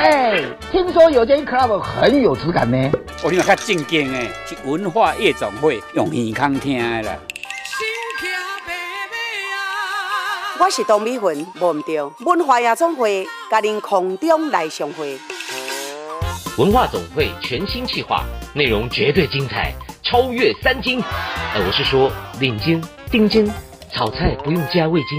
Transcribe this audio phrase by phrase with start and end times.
[0.00, 2.88] 嘿，听说有间 club 很有质感呢。
[3.20, 7.18] 我听较正经诶，是文化夜总会用耳康听的啦。
[10.60, 15.18] 我是董美云，忘唔掉文化夜总会，甲您空中来相会。
[16.58, 18.22] 文化总会全新企划，
[18.54, 19.74] 内容绝对精彩，
[20.04, 21.02] 超越三金。
[21.02, 22.08] 呃，我是说
[22.38, 22.80] 领金、
[23.10, 23.50] 丁金，
[23.92, 25.18] 炒菜不用加味精。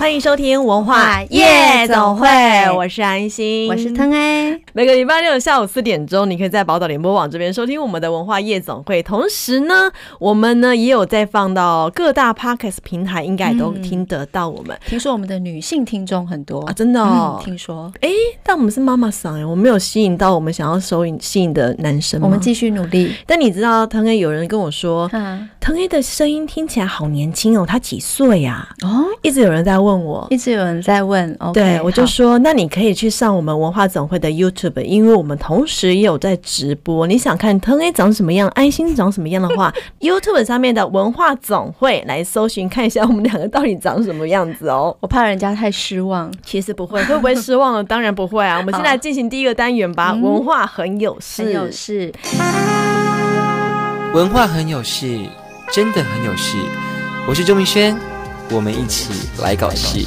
[0.00, 2.26] 欢迎收听文化夜总会，
[2.74, 4.58] 我是安心，我是腾 A。
[4.72, 9.02] 每个礼拜六下午四点钟，你可以在宝岛联播网这边收听我们的文化夜总会。
[9.02, 14.74] 同时呢，我们呢也有在放到各大 Podcast 平台，应该都听得到我们。
[14.86, 17.38] 听说我们的女性听众很多啊，真的哦。
[17.44, 18.08] 听说，哎，
[18.42, 22.18] 但我们是妈妈嗓哎，我们没有吸引到我们想要收引吸引的男生。
[22.22, 23.12] 我们继续努力。
[23.26, 25.06] 但你知道，腾 A 有人跟我说，
[25.60, 28.66] 腾 A 的声音听起来好年轻哦，他几岁呀？
[28.82, 29.89] 哦，一直有人在问。
[29.90, 37.06] 问我，一直有人在问，okay, 对，我就说，那你可以去上我们文化总会的 YouTube，因为我们同时也有在直播。
[37.06, 44.96] 你想看腾 A 长什么样，安心长什么样的话， YouTube 上面的文化总会来搜寻，看一下我们两个到底长什么样子哦。
[45.00, 47.82] 我怕人家太失望，其实不会，会不会失望了？
[47.84, 48.58] 当然不会啊。
[48.58, 52.12] 我们现在进行第一个单元吧，文化很有事，很有事，
[54.14, 55.18] 文化很有事，
[55.72, 56.56] 真的很有事。
[57.28, 58.09] 我是周明轩。
[58.52, 60.04] 我们一起来搞事。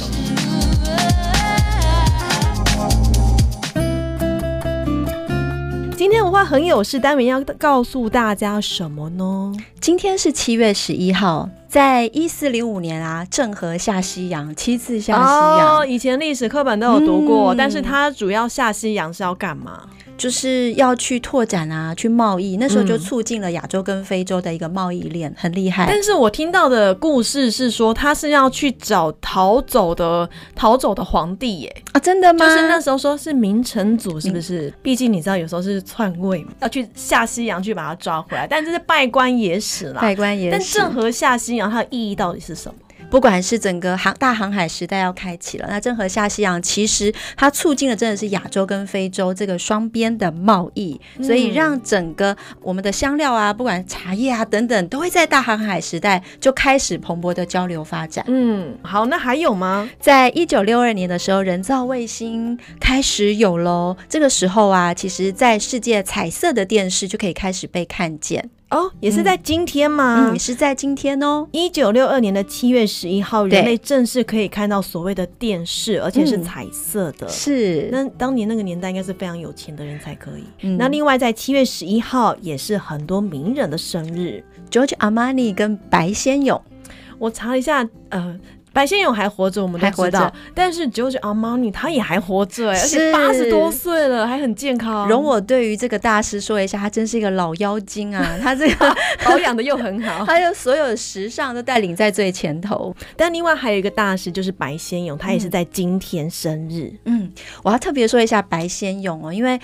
[5.96, 9.50] 今天文化很有事，单元要告诉大家什么呢？
[9.80, 15.78] 今天是七月十一号，在一四零五年啊，郑和下西洋，七次下西洋。
[15.78, 19.84] 哦，以前历史课本都有读过，嗯，但是它主要下西洋是要干嘛？
[20.16, 25.86] 就是要去拓展啊，去贸易，那时候就促进了亚洲跟非洲的一个贸易链，很厉害。
[25.88, 32.46] 但是我听到的故事是说，他是要去找逃走的逃走的皇帝耶啊，真的吗？
[32.46, 34.72] 就是那时候说是明成祖，是不是？
[34.82, 38.46] 毕竟你知道，有时候是篡位嘛，要去下西洋去把他抓回来。
[38.46, 40.50] 但这是拜官野史啦，拜官野史。
[40.50, 42.74] 但郑和下西洋，它的意义到底是什么？
[43.14, 58.24] 不管是整个航大航海时代要开启了，那郑和下西洋其实它促进了真的是亚洲跟非洲这个双边的贸易，所以让整个我们的香料啊，不管茶叶啊等等，都会在大航海时代就开始蓬勃的交流发展。
[58.26, 59.88] 嗯，好，那还有吗？
[60.00, 63.96] 在一九六二年的时候，人造卫星开始有喽。
[64.08, 68.50] 这个时候啊，其实在世界彩色的电视就可以开始被看见。
[68.74, 70.30] 哦，也是在今天吗？
[70.30, 71.46] 嗯，也是在今天哦。
[71.52, 77.28] 一九六二年的七月十一号，人类正式可以看到所谓的电视，而且是彩色的。
[77.28, 80.42] 是，那当年那个年代应该是非常有钱的人才可以。
[80.62, 86.60] 嗯，那另外在七月十一号也是很多名人的生日，George Armani 跟白先勇。
[87.20, 88.36] 我查了一下，呃。
[88.74, 90.30] 白先勇还活着，我们都知道。
[90.52, 95.08] 但是 Giorgio Armani 他也还活着，而且八十多岁了，还很健康。
[95.08, 98.22] 容我对于这个大师说一下，他真是一个老妖精啊！
[98.42, 102.94] 他这个 保养的又很好， 他有所有的时尚都带领在最前头。
[103.16, 106.92] 但另外还有一个大师，就是白先勇，他也是在今天生日。
[107.04, 109.60] 嗯，我要特别说一下白先勇哦，因为。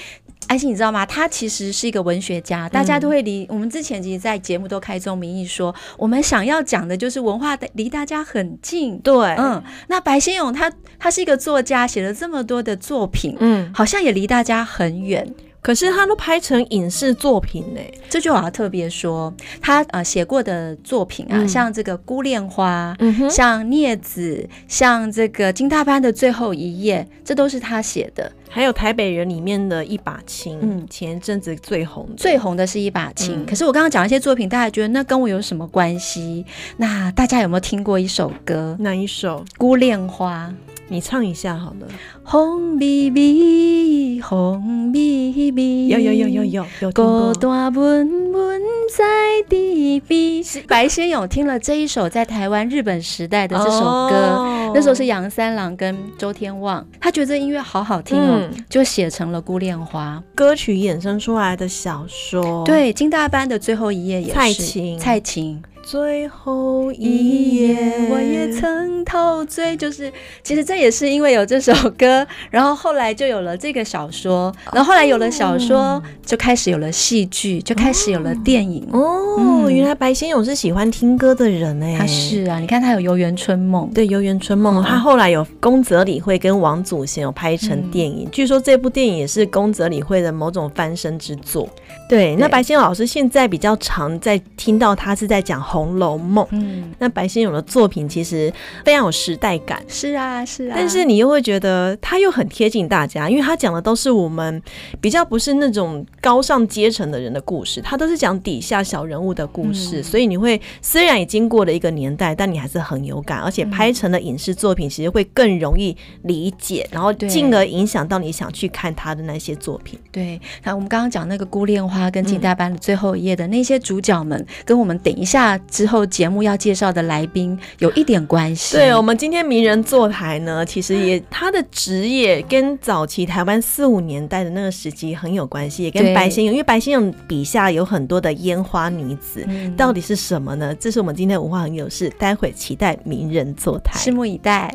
[0.50, 1.06] 安心，你知道吗？
[1.06, 8.98] 他其实是一个文学家，大家都会离、嗯、我们之前其实，在节目都开宗明义说，我们想要讲的就是文化的离大家很近。
[8.98, 10.68] 对，嗯，那白先勇他
[10.98, 15.32] 他是一个作家，写了这么多的作品，嗯，好像也离大家很远。
[15.62, 28.32] 可是他都拍成影视作品呢，这句话要特别说，他呃写过的作品啊，嗯、像这个《孤恋花》嗯，像《镊子》，像这个《金大班的最后一夜》，这都是他写的。
[28.52, 33.44] 还有《台北人》里面的一把青，嗯，前阵子最红的最红的是一把青。
[33.44, 36.44] 嗯、可是我刚刚讲一些作品，大家觉得那跟我有什么关系？
[36.78, 38.76] 那大家有没有听过一首歌？
[38.80, 39.44] 哪一首？
[39.56, 40.52] 《孤恋花》。
[40.90, 41.86] 你唱一下好了。
[42.24, 46.90] 红咪咪，红咪咪，有有有有有有。
[46.90, 48.60] 孤单闷闷
[48.92, 49.04] 在
[49.48, 50.42] 地边。
[50.66, 62.64] 白先勇听了这一首在台湾日本时代的这首歌，哦、那时候是杨三郎跟周天旺，他觉得这音乐好好听哦，嗯、就写成了《孤恋花》歌曲衍生出来的小说。
[62.64, 65.62] 对，金大班的最后一页也是蔡琴，蔡琴。
[65.90, 67.76] 最后一夜，
[68.12, 69.76] 我也曾陶醉。
[69.76, 78.86] 就是，其实这也是因为有这首歌，然后后来就有了这个小说，然后后来有了小说，就开始有了戏剧，就开始有了电影。
[78.92, 81.96] 哦，嗯、原来白先勇是喜欢听歌的人哎。
[81.98, 91.68] 他是啊，你看他有《游园春梦》，对，《游园春梦》，他后来有宫泽理惠跟王祖贤有拍成电影，嗯、据说这部电影也是宫泽理惠的某种翻身之作。
[92.10, 96.44] 对，那白先勇老师现在比较常在听到他是在讲《红楼梦》。
[96.50, 98.52] 嗯，那白先勇的作品其实
[98.84, 99.80] 非常有时代感。
[99.86, 100.74] 是啊，是啊。
[100.76, 104.60] 但是你又会觉得他又很贴近大家，因为他讲的都是我们
[105.00, 110.00] 比较不是那种高尚阶层的人的故事，他都是讲底下小人物的故事。
[110.00, 119.96] 嗯、所以你会虽然已经过了一个年代，但你还是很有感，而且拍成了影视作品，其实会更容易理解，然后进而影响到你想去看他的那些作品。
[120.10, 121.98] 对，那我们刚刚讲那个《孤恋花》。
[122.00, 128.76] 他跟近代班的最后一页的那些主角们，跟我们等一下之后节目要介绍的来宾有一点关系。
[128.76, 140.74] 对，我们今天名人坐台呢，其实也他的职业跟早期台湾四五年代的那个时期很有关系，也跟白先勇，因为白先勇笔下有很多的烟花女子，嗯、到底是什么呢？
[140.76, 144.74] 这是我们今天文化很有事，待会期待名人坐台，拭目以待。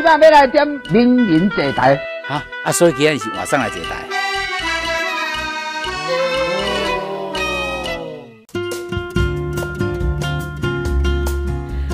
[0.00, 1.94] 今晚要来点名人坐台，
[2.26, 3.90] 哈啊，所以今天是晚上来坐台。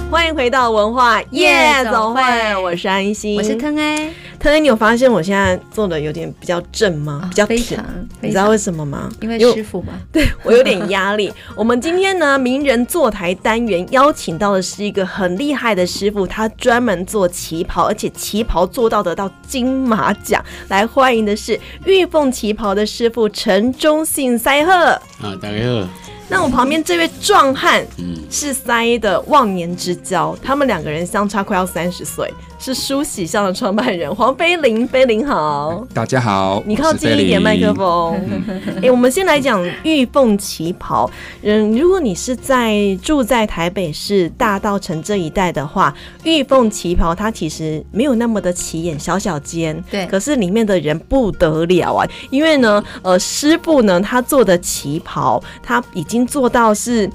[0.09, 2.23] 欢迎回到文化夜总会，
[2.63, 4.13] 我是安心，我是腾 A。
[4.39, 7.21] 腾 A，你有发现我现在做的有点比较正吗？
[7.25, 7.79] 哦、比较挺，
[8.21, 9.11] 你知道为什么吗？
[9.21, 9.95] 因为师傅嘛。
[10.13, 11.33] 对，我有点压力。
[11.55, 20.45] 我们今天呢，名人坐台单元邀请到的是一个很厉害的师傅，他专门做旗袍，而且旗袍做到得到金马奖。
[20.69, 24.73] 来欢迎的是玉凤旗袍的师傅陈忠信塞赫。
[24.73, 25.89] 啊，大家好。
[26.29, 32.29] 那我旁边这位壮汉，嗯，是塞的忘年之交，他们两个人相差快要三十岁，
[32.67, 38.21] 是梳洗上的创办人黄菲林，菲林好，大家好，你靠近一点麦克风。
[38.79, 41.09] 哎、欸，我们先来讲玉凤旗袍。
[41.43, 55.81] 嗯，如果你是在住在台北市大稻城这一带的话，玉凤旗袍它其实没有那么的起眼，小小间，对，可是里面的人不得了啊，因为呢，呃，师傅呢他做的旗袍，他。
[55.95, 57.09] 已经做到是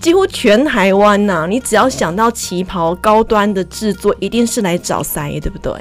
[0.00, 5.72] 几乎全台湾呐、啊，你只要想到旗袍高端的制作，一定是来找师，对不对？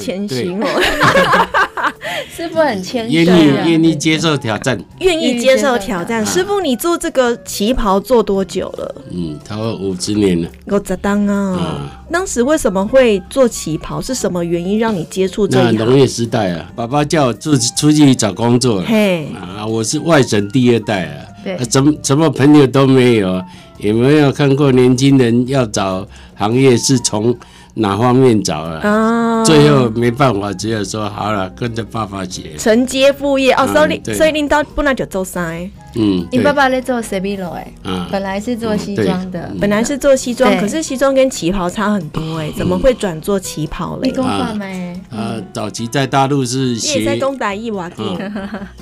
[0.00, 0.66] 谦虚哦，
[2.34, 6.24] 师傅很谦虚，愿意愿意接受挑战，愿意接受挑战。
[6.24, 8.94] 师傅，你做这个旗袍做多久了？
[9.10, 10.48] 嗯，差不多五十年了。
[10.66, 14.00] 我在当啊，嗯、当时为什么会做旗袍？
[14.00, 15.74] 是什么原因让你接触这一行？
[15.78, 21.26] 那农业时代啊，爸爸叫我出出去找工作，嘿啊，我是外省第二代啊。
[21.46, 23.40] 对，什么什么朋友都没有，
[23.78, 26.04] 也没有看过年轻人要找
[26.34, 27.32] 行业是从
[27.74, 28.80] 哪方面找啊？
[28.82, 33.52] 哦，最后没办法，只有说好了，跟着爸爸学，承接副业。
[33.52, 33.66] 哦。
[33.66, 35.70] 所以所以领导本来就做衫。
[35.98, 37.72] 嗯，你爸爸在做 CBLO 哎，
[38.10, 44.12] 本来是做西装的，本来是做西装，可是西装跟旗袍差很多哎，怎么会转做旗袍嘞？
[45.10, 48.32] 啊，早期在大陆是学在东大一瓦店，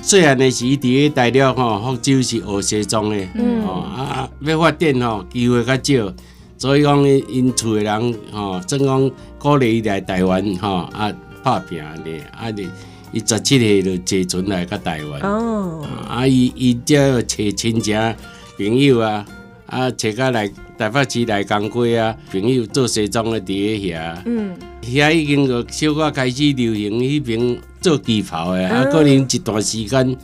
[0.01, 3.63] 虽然呢是第一代了哈，福州是学西装的，嗯。
[3.65, 6.13] 啊，要发展吼机会较少，
[6.57, 12.63] 所以讲因厝的人吼，正讲鼓励伊来台湾吼啊拍拼的啊的。
[13.11, 15.85] 伊十七岁就坐船来到台湾，oh.
[16.09, 17.93] 啊，伊伊只要找亲戚
[18.57, 19.25] 朋友啊，
[19.67, 30.17] 啊，找个来台北市来工作啊，朋友做西装的伫个遐，嗯，遐已经个小可开始流行迄边做旗袍的，啊，可能一段时间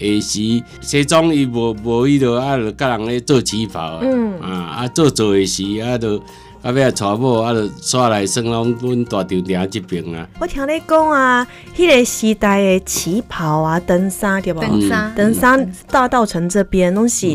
[0.00, 6.20] 下时西装伊无无伊落啊，就甲人咧做旗袍，嗯，啊啊做做下时啊，就。
[6.62, 10.28] 啊，要娶某啊，就刷来算拢阮大丈店这边啊。
[10.38, 14.60] 我听你讲啊，迄、那个时代的旗袍啊，登山对无？
[14.60, 17.34] 登山，登山大道城这边拢是、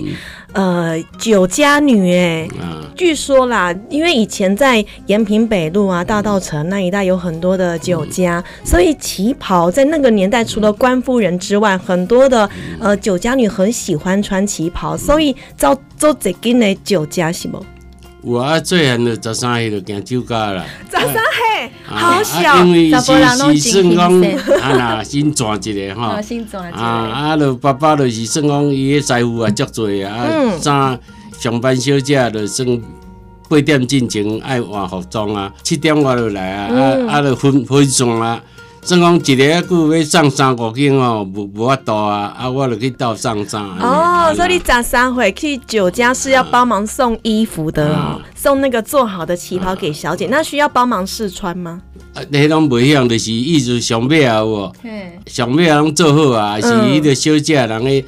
[0.53, 2.48] 嗯、呃酒家女诶。
[2.62, 12.48] 啊、据说啦，因为以前在延平北路啊、大道城那一带有很多的酒家，嗯、所以旗袍在那个年代除了官夫人之外，很多的
[12.79, 17.60] 呃酒家女很喜欢穿旗袍，所以造做这间的酒家是吗？
[18.25, 20.65] 我啊，最恨就十三岁就行酒家啦。
[20.89, 24.22] 十三岁，好小，因为是是算讲
[24.60, 26.20] 啊，先赚一个哈。
[26.20, 26.77] 先赚一个。
[26.77, 30.10] 啊啊，就爸爸就是算讲伊个财富也足多啊。
[30.12, 31.00] 啊，早
[31.38, 32.82] 上班小姐就算
[33.48, 36.74] 八点进前爱换服装啊，七点我就来啊。
[36.74, 38.41] 啊啊，就分分装啊，
[38.85, 43.63] 算讲一个一句要上三五斤哦，无无法度啊，啊，我就去斗上山。
[43.79, 51.81] 哦，所以你十三回去酒家是要帮忙送衣服的哦，送那个做好的旗袍给小姐，那需要帮忙试穿吗？
[52.13, 54.73] 啊，那种袂晓，就是意思上尾啊，有无？
[55.25, 58.05] 上尾啊，拢做好啊，是迄个小姐人诶。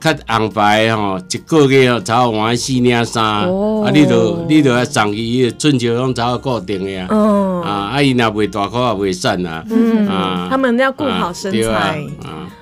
[0.00, 12.00] 较红白吼，一个月哦，才好换四领衫，啊，你着你着爱送伊，春秋拢才好固定的啊，啊，啊，伊若袂大块也袂瘦啊，嗯啊，他们要顾好身材，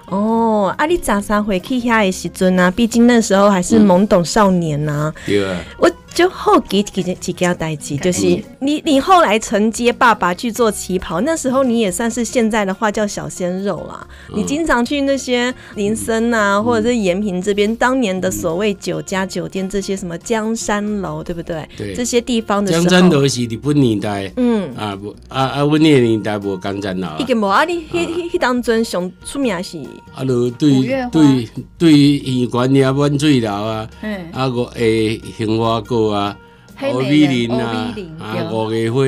[0.07, 5.88] 哦，啊，你早上回去遐的时阵啊，毕竟那时候还是懵懂少年呐，对啊，我。
[6.18, 8.26] 就后几几件几件代志，就是
[8.58, 14.04] 你你后来承接爸爸去做旗袍，那时候你也算是现在的话叫小鲜肉啦。
[14.34, 21.64] 你经常去那些林森啊，或者是延平这边当年的所谓酒家酒店，这些什么江山楼，对不对？
[21.76, 22.84] 对，这些地方的时候。
[22.84, 27.06] 江山楼是日本年代，嗯啊不啊啊，我那个年代无江山楼。
[27.20, 29.78] 一个无啊，你迄迄迄当阵上出名是？
[30.16, 30.82] 啊，就对
[31.12, 31.48] 对
[31.78, 33.88] 对，圆环呀，万翠楼啊，
[34.32, 36.15] 啊个诶，杏花阁。
[36.15, 36.37] 啊，
[36.93, 39.03] 欧美林啊，啊，五月花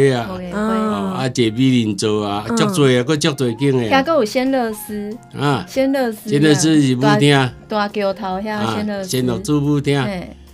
[0.59, 3.89] 啊，啊，姐美林做啊，足多啊，搁足多间诶。
[3.89, 10.05] 遐搁有仙乐丝啊，仙乐丝，仙乐丝是舞厅，大桥头遐仙乐丝，仙乐丝舞厅，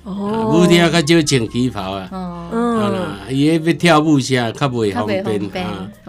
[0.05, 5.41] 舞厅较少穿旗袍啊，嗯，伊迄要跳舞下较袂方便。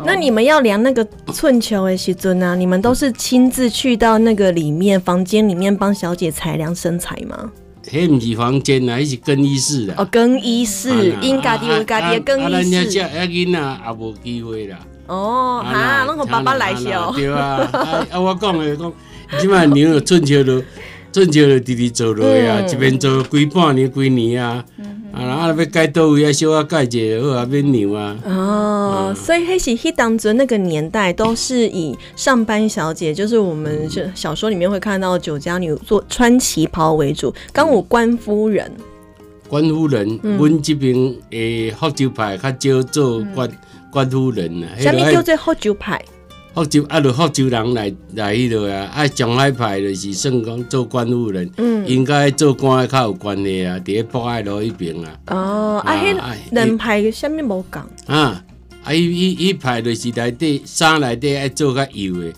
[0.04, 7.50] 那你们要量那个寸球诶时阵啊，你们都是亲自去到那个里面房间里面帮小姐裁量身材吗？
[7.90, 9.96] 迄毋是房间啦，迄是更衣室啦。
[9.98, 12.48] 哦，更衣室，因家己有家己的更衣室。
[12.48, 14.78] 啊，咱遐只遐囡仔也无机会啦。
[15.08, 17.12] 哦，哈，拢互爸爸来笑。
[17.14, 17.68] 对啊，
[18.12, 18.94] 啊，我讲诶讲，
[19.40, 20.62] 即摆娘有春秋都，
[21.12, 24.64] 春秋就直直做落啊，一边做规半年几年啊。
[25.14, 28.16] 啊，啊，要改倒位啊，小可改者好啊，变牛啊。
[28.24, 37.34] 哦，所以黑喜黑当阵那个年代，都是以上班小姐，就是我们就小说里面会看到酒家女做穿旗袍为主。
[37.52, 38.72] 刚有官夫人，
[39.48, 43.50] 官夫人，阮这边诶福州派较少做官
[43.90, 44.68] 官夫人啊。
[44.80, 46.00] 下面叫做福州派？
[46.58, 55.20] 福州啊，着福州人来来迄落啊，啊，上海派就是算讲做官务人，嗯，应该做官较有关系啊，伫博爱路迄边啊。
[55.28, 57.84] 哦，啊，迄两派啥物无共？
[58.08, 58.44] 啊，
[58.84, 62.34] 啊，伊伊伊派就是内底衫内底爱做较油诶，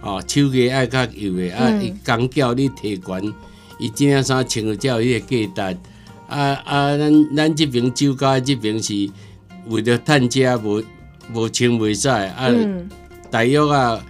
[0.00, 3.34] 哦，手艺爱较油诶，啊，伊讲叫你提悬，
[3.80, 5.78] 伊即领衫穿了才有迄个价值。
[6.28, 9.10] 啊啊，咱咱即边酒家即边是
[9.66, 10.80] 为着趁食无
[11.34, 12.48] 无穿袂使啊。
[13.30, 14.00] 大约啊，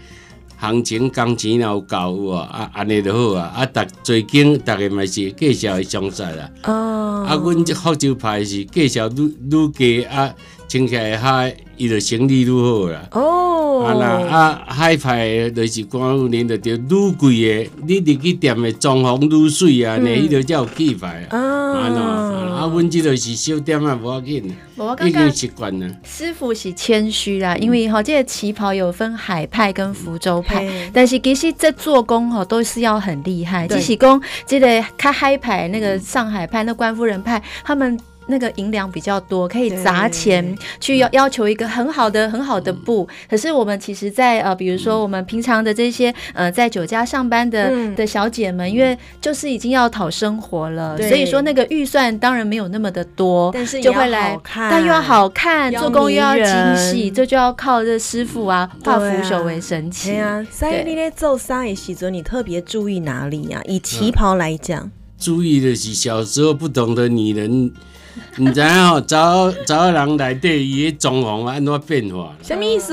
[0.56, 3.52] 行情工钱若有够有啊，啊安尼就好啊。
[3.56, 6.50] 啊，逐最近逐个嘛是介绍会详细啦。
[6.64, 7.26] 哦。
[7.28, 10.34] 啊，阮这福州派是介绍愈愈加啊，
[10.68, 13.08] 穿起来嗨，伊就生意愈好啦。
[13.12, 13.84] 哦。
[13.86, 21.38] 啊那啊海派就是官夫人就着愈贵的，你入去店诶装潢愈水啊，呢伊就才有气派啊。
[21.38, 22.56] 哦。
[22.56, 24.56] 啊，阮即个是小店啊，无要紧，
[25.04, 25.86] 已经习惯了。
[26.02, 33.68] 师傅是谦虚啦，因为吼，这个旗袍有分海派跟福州派，但是其实这做工吼都是要很厉害。
[33.68, 37.98] 即是讲这个较海派那个上海派那官夫人派，他们。
[38.28, 43.08] 那个银两比较多，可以砸钱去要要求一个很好的很好的布。
[43.28, 60.10] 可是我们其实在，在呃，比如说我们平常的这些呃，在酒家上班的、嗯、的小姐们，因为就是已经要讨生活了，所以说那个预算当然没有那么的多，但是就会来，但又要好看，做工又要精细，这就要靠这师傅啊，化腐朽为神奇。
[60.10, 63.66] 对啊，所以你在做生意时候，你特别注意哪里呀、啊？
[63.66, 67.70] 以旗袍来讲，注意的是小时候不懂得女人。
[68.38, 72.34] 毋知影吼，查查人内底伊个装潢安怎变化？
[72.42, 72.92] 什么意思？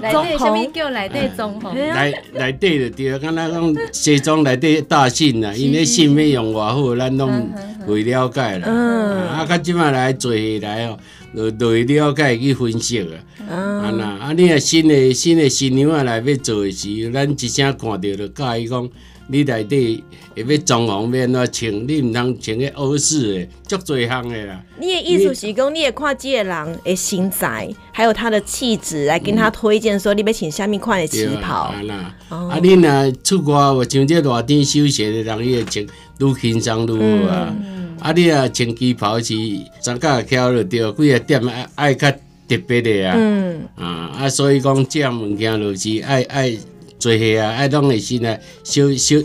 [0.00, 1.72] 内底什么叫内底装潢？
[1.74, 7.50] 内内底就对，敢若讲西装内底大信啦，因为信要用偌好，咱拢
[7.86, 8.68] 未了解啦。
[8.68, 10.98] 啊，较即摆来做下来哦，
[11.36, 13.06] 就就会了解去分析啊。
[13.50, 18.88] 啊那啊，你若新的新的新娘啊来要做的时，咱一声看着就教伊讲。
[19.26, 20.04] 你内底
[20.36, 21.88] 会要装潢要安怎穿？
[21.88, 24.62] 你毋通穿个欧式的，足侪项的啦。
[24.78, 31.54] 你的意思是讲，你会看即个人的身材，还有他的气质，来跟他推荐说，你要穿啥物款的旗袍。
[31.54, 37.56] 啊，啊，哦、啊，你若出国，我像这热天休闲的人，伊会穿愈轻松愈好啊。
[37.58, 39.34] 嗯、啊，你若穿旗袍是
[39.80, 43.14] 三角挑了着，几个点爱爱较特别的啊。
[43.16, 43.66] 嗯。
[43.76, 46.58] 啊啊，所以讲这样物件就是爱爱。
[47.04, 49.16] 做戏啊，爱拢会新来小小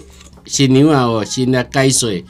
[0.45, 2.25] 新娘啊，哦，新来解水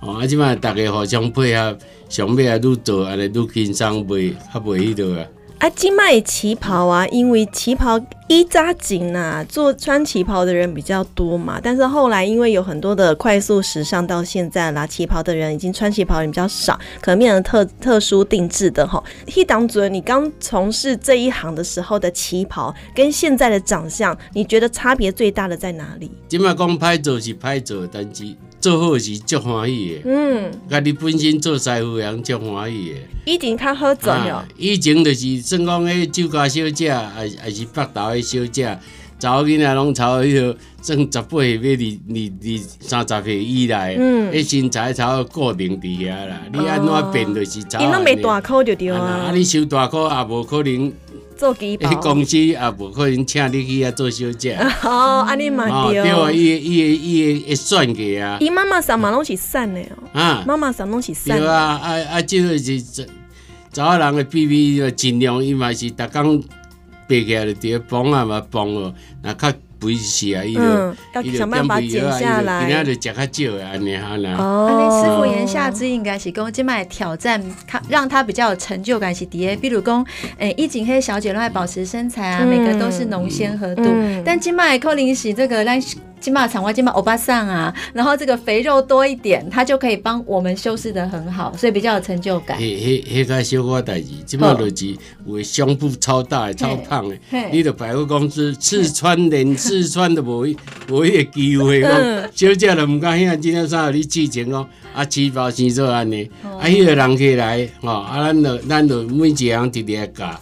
[0.00, 1.76] 哦，啊，即摆大家互相配合，
[2.08, 5.26] 上尾啊，愈做安尼愈轻松，袂较袂迄落啊。
[5.64, 11.58] 啊，今卖旗袍啊，因为旗袍一扎紧呐，做穿旗袍的人比较多嘛。
[11.62, 19.02] 但是后来因为有很多的快速时尚，到现在啦，旗袍的人已经穿旗袍人比较少，可能变成特特殊定制的哈。
[19.34, 26.10] 一当主任，你刚从事这一行的时候的旗袍跟现在的长相，你觉得差别最大的在哪里？
[26.28, 28.36] 今麦讲歹做是歹做，但是。
[28.64, 32.96] 做好是足欢喜的，嗯，家己本身做师傅人足欢喜的。
[33.26, 38.78] 以前较好赚了，以前就是算讲迄酒家小姐，还还是北投的小姐，
[39.18, 46.40] 查某囡仔拢朝迄个算十八岁要二二二三十岁以内，嗯，迄身材才会固定伫遐啦。
[46.50, 47.84] 你安怎变就是查某。
[47.84, 48.98] 伊拢没大箍就对啊。
[48.98, 50.90] 啊，你收大箍也无可能。
[51.36, 54.54] 做基保，公司也无可能请你去遐做小姐。
[54.82, 56.02] 哦，安尼嘛对。
[56.02, 58.38] 对啊，伊伊伊会算计啊。
[58.40, 60.08] 伊妈妈上嘛拢是散的哦。
[60.12, 60.44] 啊。
[60.46, 61.38] 妈妈上拢是散。
[61.38, 63.06] 对啊，啊啊，即个是
[63.72, 66.46] 查某人的秘密，尽量伊嘛是逐工爬
[67.08, 69.52] 起来就伫咧帮啊嘛帮哦，若较。
[69.84, 74.34] 不是啊，伊嗯，要想办法减下来，今仔就食较少啊，安尼哈啦。
[74.38, 80.02] 哦，安尼师傅言下之意应该是讲，今卖挑战他，让他比较有成就感是第一，比如讲，
[80.38, 83.84] 诶，一景黑小姐拢爱保持身材啊，每个都是浓鲜合度，
[84.24, 85.78] 但今摆可能是这个咱。
[86.24, 92.56] 金马场外，金马欧巴桑啊，然后这个肥肉多一点，它就可以帮我们修饰得很好，所以比较有成就感。
[92.56, 97.14] 嘿，嘿，嘿个小可代志，金马就是有胸部超大、超胖的，
[97.52, 100.46] 你的百货公司试穿连试 穿都无
[100.88, 101.92] 无一个机会讲，
[102.34, 110.40] 小姐都唔敢遐，今天上有你之前哦，啊，旗袍先做安尼，啊，迄个人起来，吼，啊，咱就咱就每一个人直直教。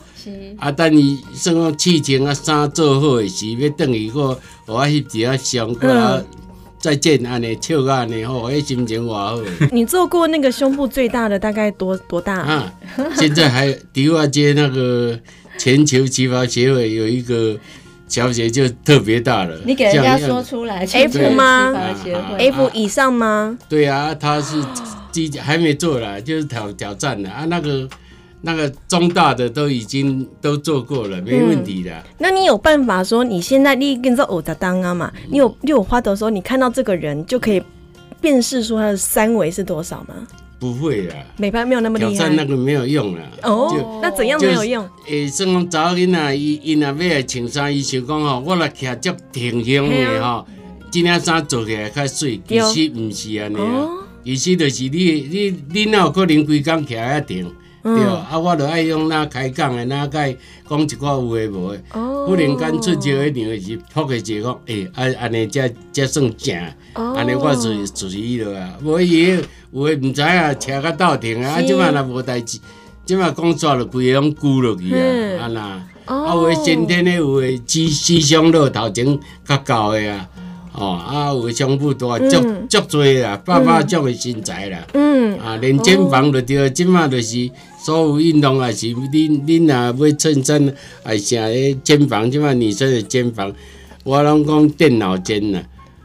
[0.59, 4.35] 啊，等伊算讲试情啊衫做好诶时，要等伊个，
[4.67, 6.23] 互我翕一下相，过啊
[6.79, 9.41] 再见安尼，笑个安尼，吼，迄心情偌好。
[9.71, 12.41] 你做过那个胸部最大的大概多多大？
[12.41, 12.73] 啊，
[13.17, 15.19] 现在还迪化街那个
[15.59, 17.57] 全球旗袍协会有一个
[18.09, 19.57] 小姐就特别大了。
[19.65, 21.73] 你给人家说出来，F 吗
[22.39, 23.57] ？F 以上吗？
[23.69, 24.61] 对啊，他是
[25.13, 27.89] 第还没做啦，就是挑挑战的啊那个。
[28.43, 31.93] 那个中大的都已经都做过了，没问题的。
[31.93, 35.13] 嗯、那你有办法说，你现在你跟着偶的当啊嘛？
[35.31, 37.63] 你有你有花的时候，你看到这个人就可以
[38.21, 40.15] 辨识出他的三围是多少吗？
[40.59, 42.11] 不会的，美拍没有那么厉害。
[42.13, 43.21] 挑战那个没有用了。
[43.43, 44.89] 哦，那怎样没有用？
[45.09, 50.47] 诶，算讲早囡仔伊伊若要来穿衫，伊想讲吼，我来徛足挺胸的吼，
[50.91, 53.89] 这件衫做起来较水，其实不是安尼啊，
[54.25, 57.53] 其实就是你你你那有可能规工徛遐挺？
[57.83, 60.19] 对，啊，我著爱用那开讲的，那个
[60.69, 66.57] 讲一寡有诶无诶，忽然间出招一定是扑个一个讲，诶，啊，安尼才才算正，
[66.95, 68.79] 安尼我就注意了啊。
[68.83, 69.37] 无伊
[69.73, 72.59] 有诶毋知啊，车较斗停啊，啊，即摆若无代志，
[73.05, 75.61] 即摆讲煞著规个拢龟落去啊，啊那，
[76.15, 80.29] 啊有诶先天诶有诶鸡鸡胸肉头前较高诶啊。
[80.75, 84.79] 哦，啊，有胸部大，足足多啦，爸爸种的身材啦。
[84.95, 87.51] 嗯，啊，连肩膀就对，即马就是
[87.83, 90.65] 所有运动也，是恁恁若要衬衫，
[91.07, 91.49] 也是啥
[91.83, 93.53] 肩膀，即嘛女生的肩膀，
[94.05, 95.61] 我拢讲电脑肩呐。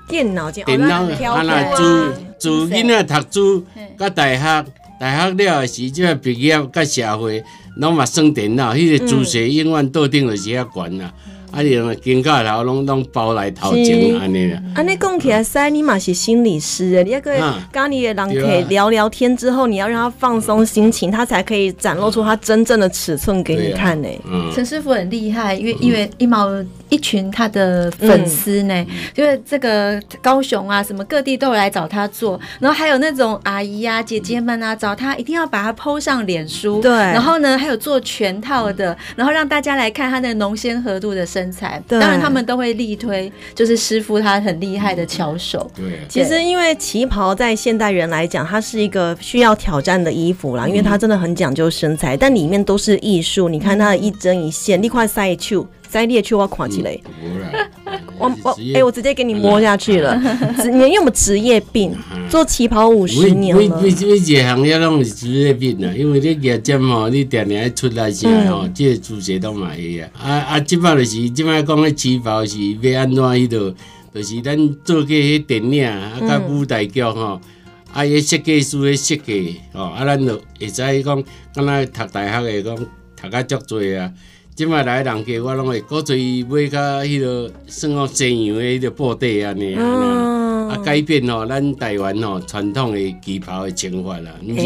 [0.10, 3.66] 电脑肩，电脑啊那自自囡仔读书，
[4.00, 4.66] 甲大学，
[5.00, 7.44] 大学了也是即个毕业，甲社会，
[7.78, 11.14] 拢嘛算电脑，迄个自学永远倒顶就是遐悬啦。
[11.52, 11.62] 啊！
[11.62, 14.62] 你用肩胛头拢拢包来头前安尼啦。
[14.76, 24.08] 安尼讲起来，塞你嘛是心理师诶，你要跟家里的人可以聊聊天之后，你要让他放松心情，他才可以展露出他真正的尺寸给你看呢。
[24.54, 26.48] 陈师傅很厉害，因为因为一毛
[26.90, 36.82] 一群他的粉丝呢，就是这个高雄啊，什么各地都有来找他做，然后还有那种阿姨啊、姐姐们啊，找他一定要把他 PO 上脸书。
[36.82, 45.70] 对，然后呢，还有做全套的，然后让大家来看他的浓纤合度的身材，当然他们都会力推，就是师傅他很厉害的巧手。
[45.76, 53.50] 对，其实因为旗袍在现代人来讲，它是一个需要挑战的衣服啦，因为它真的很讲究身材，但里面都是艺术。
[53.50, 55.58] 你看它的一针一线，你快塞去，
[55.90, 57.00] 塞进去我看起来。
[58.20, 60.20] 我我哎，我直接给你摸下去了。
[60.66, 61.96] 你因为我们职业病，
[62.30, 63.62] 做旗袍五十年了。
[63.62, 70.10] 为为为这行业拢是职业病啊，因为你业绩吼，你定定爱出来啥吼，这个主角都嘛会啊。
[70.20, 73.76] 啊啊，即摆就是即摆讲的旗袍是要安怎迄度，
[74.16, 77.40] 就是咱做过迄电影啊，甲舞台剧吼，
[77.94, 81.24] 啊，迄设计师的设计吼，啊，咱就会使讲，
[81.54, 84.12] 敢若读大学诶讲读较足济啊。
[84.58, 89.84] 即摆来人家我拢会古锥买甲迄落算讲西洋的迄个布袋安尼啊，
[90.72, 90.78] 啊。
[90.84, 94.64] 改变吼咱台湾吼传统的旗袍的穿法啦，毋是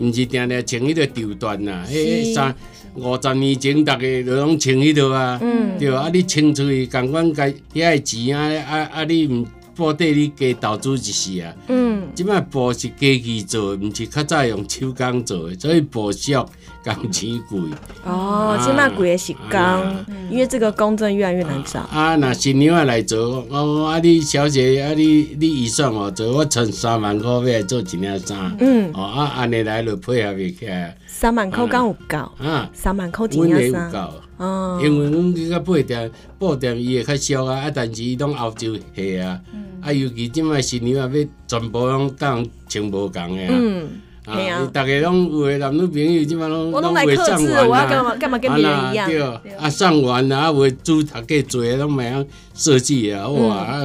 [0.00, 2.52] 毋是定定穿迄个绸缎啦，迄三
[2.96, 5.78] 五十年前，逐个都拢穿迄落啊，嗯。
[5.78, 9.04] 对啊，你穿出去，共阮家遐个钱啊啊啊！
[9.04, 9.46] 你毋
[9.76, 11.54] 布袋你加投资就是啊。
[11.68, 16.44] 嗯，即摆布是机器做的，毋是较早用手工做的，所以布少，
[16.84, 17.60] 工钱贵。
[18.04, 21.80] 哦，即卖贵的是工，啊因为这个工真的越来越难找。
[21.80, 28.56] 啊，若新娘仔来做，哦，啊，你小姐，啊，你你预算哦，做我存三万块要来做一领衫。
[28.60, 30.96] 嗯，哦，啊，安尼来就配合袂起来。
[31.06, 33.90] 三万块刚有够，啊，三万块一阮会有领衫。
[33.90, 33.98] 够。
[34.36, 39.40] 哦，因为阮去到布店，布店伊会较俗啊，啊，但是伊拢澳洲货啊，
[39.80, 43.88] 啊，尤其即卖新娘仔要全部拢当穿无共的啊，嗯，啊，
[44.28, 44.68] 嘿啊。
[44.72, 49.08] 大家拢有诶男女朋友即摆拢我拢来会克制，送完我要干啊，嘛干嘛跟别人一样？
[49.08, 53.82] 对，啊，送完啊，有的主头家做的拢袂晓设计啊，哇，啊，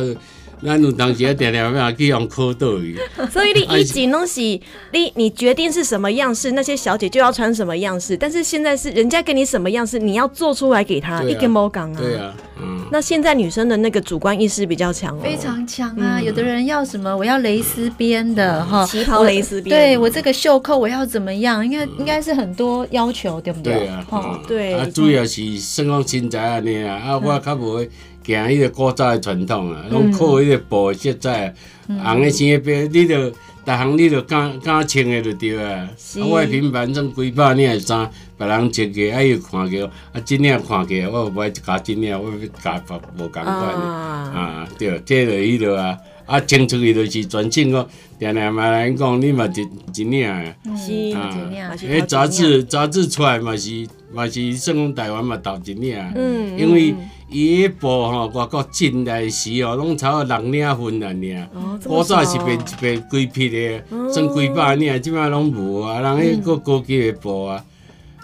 [0.65, 2.97] 咱有当时啊，定定要去用考倒去，
[3.31, 8.15] 所以你以前拢是你你决定是什么样式，那些小姐就要穿什么样式。
[8.15, 11.97] 但是现在是人家给你什么样式，你要做出来给她，对啊一根毛杆啊。
[11.99, 16.21] 对啊，嗯，那现在女生的那个主观意识比较强哦，非常强啊！
[16.21, 19.75] 有的人要什么，我要蕾丝边的哈，旗袍蕾丝边。
[19.75, 21.65] 对我这个袖扣我要怎么样？
[21.65, 23.87] 应该应该是很多要求，对不对？
[23.87, 24.39] 啊，哦嗯。
[24.47, 27.85] 对啊，主要是算讲身材安尼啊，啊，我较无
[28.25, 31.53] 行迄个古早的传统啊，拢靠迄个布的色彩
[31.87, 33.29] 啊，红的青的白，你着
[33.65, 35.71] 逐项你着敢敢穿的就对啊。
[35.71, 35.89] 啊，
[36.25, 43.53] 我的品牌种几百领的衫，别人穿过，啊，伊看过，啊，真领看过，我无爱加真领，我要加别无共款的。
[43.53, 47.87] 啊，啊，对，这就迄落啊，啊，穿出去就是全正讲，
[48.19, 50.55] 定定嘛来讲，你嘛一一领诶。
[50.75, 56.93] 是啊，杂志杂志出来嘛是嘛是算讲台湾嘛头一领，嗯因为
[57.33, 67.65] 伊迄部吼外国进来时哦，拢差不多六领分啊尔，哦，古早是少变一变规批的，算几百领，即摆拢无啊，人迄个高级的部啊，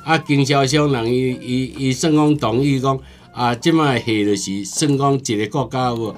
[0.05, 2.97] 啊经销商人伊伊伊算讲同意讲
[3.33, 6.15] 啊，即摆货就是算讲一个国家有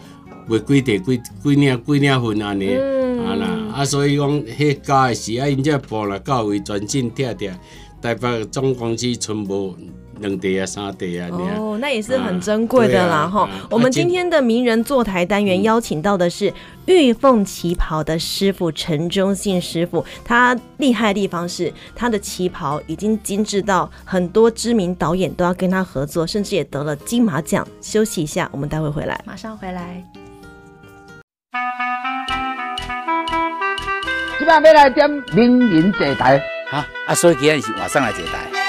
[0.48, 2.76] 卖几地几几领几领分安尼。
[3.22, 7.58] 啊啦，啊所以讲，迄加的时啊，因这部若到位全进拆拆，
[8.02, 9.78] 台北总公司剩无
[10.20, 11.30] 两地啊三地啊。
[11.32, 16.54] 哦，那也是很珍贵的啦哈、啊啊啊我们今天的名人坐台单元邀请到的是
[16.86, 27.68] 玉凤旗袍的师傅陈忠信师傅，他厉害的地方是他的旗袍已经精致到很多知名导演都要跟他合作，甚至也得了金马奖。
[27.82, 29.20] 休息一下，我们待会回来。
[29.26, 30.04] 马上回来。
[34.40, 38.61] 即摆要来点名人坐台，哈啊，所以今日是晚上来坐台。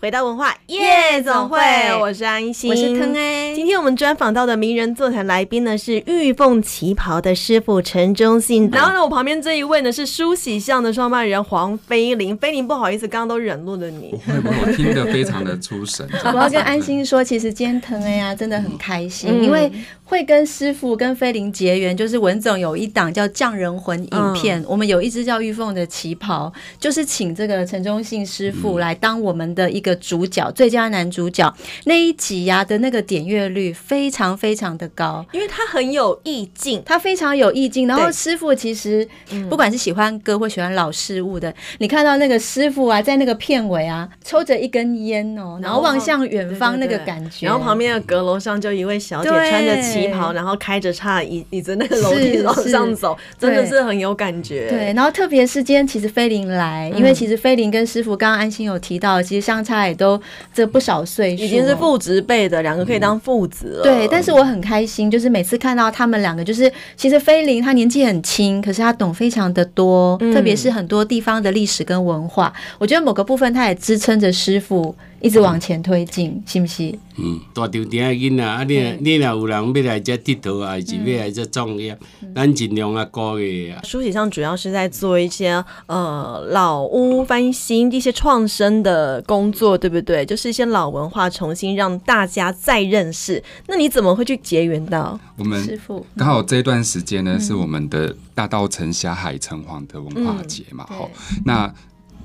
[0.00, 1.58] 回到文化夜总会，
[2.00, 3.54] 我是安心，我是腾 A。
[3.54, 12.34] 今天我们专访到的名人座谈来宾呢是玉凤旗袍的师傅陈忠信，然后呢，我旁边这一位呢是梳洗巷的创办人黄菲玲。
[12.34, 14.18] 菲玲，不好意思，刚刚都忍怒了你。
[14.26, 16.08] 我听得非常的出神。
[16.32, 19.70] 我要跟安心说，其实今天腾 A 啊，真的很开心，嗯因为
[20.04, 29.89] 会跟师傅跟菲玲结缘，就是文总有一档叫《匠人魂》影片，嗯、我们有一支叫玉凤的旗袍，就是请这个陈忠信师傅来当我们的一个。
[29.96, 31.52] 主角最佳男主角
[31.84, 37.86] 那一集呀、啊、的那个点阅率非常非常的高，因为他很有意境，他非常有意境。
[37.86, 39.06] 然后师傅其实
[39.48, 54.68] 不管是喜欢歌或喜欢老事物的，嗯、你看到那个师傅啊，在那个片尾啊，抽着一根烟哦，然后望向远方那个感觉，然后旁边的阁楼上就一位小姐穿着旗袍，然后开着叉椅椅子那个楼梯往上走，真的是很有感觉。
[54.68, 60.20] 对，然后特别是今天其实菲林来，嗯、因为其实菲林跟师傅刚刚安心有提到，其实相差也都
[60.52, 63.82] 这不少岁数，已经是父子辈的，两个可以当父子了。
[63.82, 76.98] 对，但是我很开心，就是每次看到他们两个，就是其实菲林他年纪很轻，可是他懂非常的多，嗯、特别是很多地方的历史跟文化，我觉得某个部分他也支撑着师傅一直往前推进，是不是？
[77.16, 81.96] 嗯，大场店的囡仔，啊，你你若有人要来这佚佗，还是要来这创业，
[82.34, 83.80] 咱尽量啊鼓励啊。
[83.84, 90.24] 梳洗巷主要是在做一些呃老屋翻新、一些创生的工作，对不对？
[90.24, 93.42] 就是一些老文化重新让大家再认识。
[93.66, 96.06] 那你怎么会去结缘到我们师傅？
[96.16, 101.74] 刚好这段时间呢，是我们的大稻城霞海城隍的文化节嘛，吼、嗯，那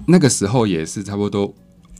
[0.08, 1.54] 那个时候也是差不多。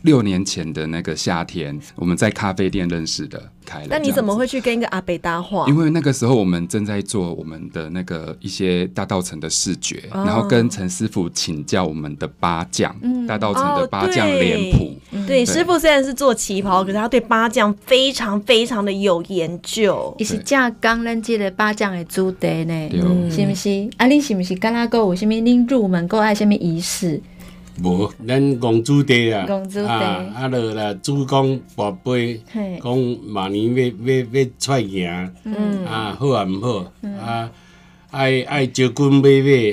[0.06, 3.88] 六年前的那个夏天，我们在咖啡店认识的，开了。
[3.90, 5.66] 那你怎么会去跟一个阿伯搭话？
[5.68, 14.94] 因为那个时候我们正在做我们的那个一些大道城的视觉，哦、然后跟陈师傅请教我们的八将，嗯、大道城的八将脸谱。
[15.12, 20.16] 对，对师傅虽然是做旗袍，可是他对八将非常非常的有研究。
[20.20, 22.90] 你是架钢人节的八将的主题呢？
[22.94, 23.90] 嗯、是不是？
[23.98, 24.56] 啊，你是不是？
[24.56, 25.34] 刚刚过有什么？
[25.34, 27.20] 您入门过爱什么仪式？
[27.84, 32.42] 无，咱公主地啊，公主地啊，落啦主公宝贝，
[32.82, 36.86] 讲明年要要要出行，嗯啊，好啊毋好，
[37.20, 37.50] 啊
[38.12, 39.30] 爱爱招军买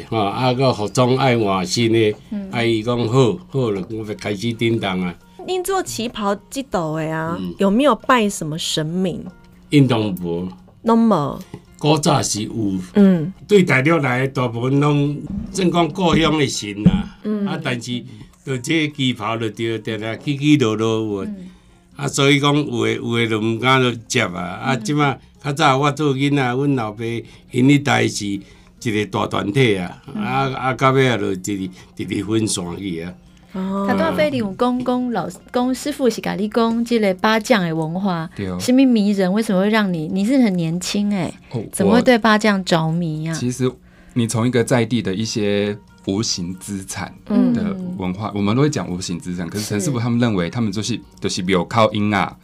[0.09, 2.15] 马，吼啊个服装爱换新的，
[2.51, 5.15] 啊伊讲好，好了，我就开始叮当啊。
[5.47, 9.25] 恁做旗袍这道的啊，有没有拜什么神明？
[9.71, 10.49] 印度无，
[10.83, 11.38] 拢无。
[11.83, 12.53] 古早是有，
[12.95, 15.21] 嗯，对大陆来大部分拢
[15.53, 18.01] 正讲故乡的神啦，嗯、啊，但是
[18.45, 21.51] 就这旗袍就着定定起起落落有，嗯、
[21.97, 27.05] 啊，所以讲有诶有诶就毋敢就接啊，啊，即马较早我做囡仔，阮老爸
[27.51, 33.12] 因迄代是一个大团体啊，嗯、啊啊到尾啊就直直直分散去啊。
[33.53, 39.31] 他都非礼我公公老公师傅是咖喱公，这个八将的文化，什么迷人？
[39.31, 40.09] 为什么会让你？
[40.09, 41.33] 你是很年轻哎，
[41.71, 43.35] 怎么会对八将着迷啊？
[43.35, 43.71] 其实
[44.15, 49.47] 你从一个在地的一些无形资产的文化，我们都会讲无形资产。
[49.47, 52.35] 可是陈师傅他们认为，他们就是就是比如靠音啊，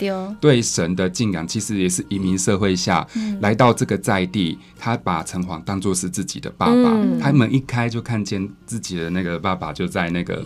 [0.41, 3.07] 对神的敬仰，其实也是移民社会下
[3.41, 10.45] 来到这个在地，他把城隍当做是自己的爸爸，他门一开就看见自己的那个爸爸就在那个。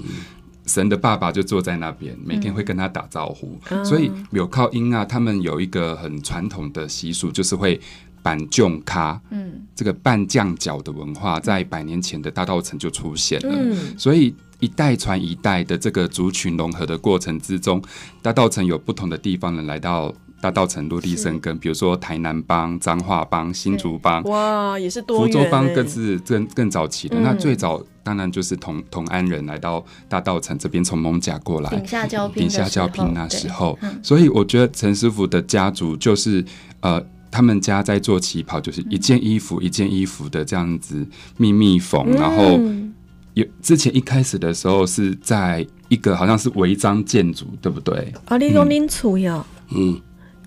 [0.67, 3.59] 神的爸爸就坐在那边，每天会跟他打招呼。
[3.71, 7.81] 嗯、所以有靠音啊，他们有一个很传统的习俗，就是会
[8.23, 9.21] 板酱咖。
[9.31, 13.55] 嗯，这个拌酱饺的文化，在百年前的大稻城就出现了。
[13.55, 17.83] 嗯，所以一代传一代的这个族群融合的过程之中，
[18.21, 20.15] 大稻城有不同的地方人来到。
[20.43, 25.27] 大道城落地生根，比如说台南帮、彰化帮、新竹帮，哇，也是多元。
[25.29, 27.17] 福州帮更是更更早期的。
[27.17, 33.79] 嗯、那最早当然就是同同安人来到大道城这边，从艋舺过来，顶下交聘，顶下交聘那时候。
[34.03, 36.45] 所以我觉得陈师傅的家族就是
[36.81, 37.01] 呃，
[37.31, 42.61] 他们家在做旗袍，就是一件衣服、嗯、一件衣服的这样子秘密缝，嗯、然后
[43.35, 48.13] 有之前一开始的时候是在一个好像是违章建筑，对不对？
[48.25, 49.47] 啊，你讲恁厝呀？
[49.71, 50.01] 嗯。